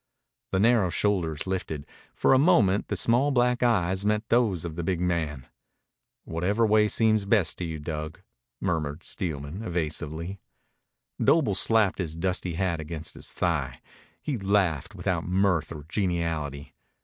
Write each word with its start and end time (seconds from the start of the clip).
The 0.51 0.59
narrow 0.59 0.89
shoulders 0.89 1.45
lifted. 1.45 1.85
For 2.15 2.33
a 2.33 2.39
moment 2.39 2.87
the 2.87 2.95
small 2.95 3.29
black 3.29 3.61
eyes 3.61 4.03
met 4.03 4.29
those 4.29 4.65
of 4.65 4.75
the 4.75 4.81
big 4.81 4.99
man. 4.99 5.45
"Whatever 6.23 6.65
way 6.65 6.87
seems 6.87 7.25
best 7.25 7.59
to 7.59 7.65
you, 7.65 7.77
Dug," 7.77 8.19
murmured 8.59 9.03
Steelman 9.03 9.61
evasively. 9.61 10.39
Doble 11.23 11.53
slapped 11.53 11.99
his 11.99 12.15
dusty 12.15 12.55
hat 12.55 12.79
against 12.79 13.13
his 13.13 13.29
thigh. 13.31 13.79
He 14.23 14.39
laughed, 14.39 14.95
without 14.95 15.27
mirth 15.27 15.71
or 15.71 15.85
geniality. 15.87 16.73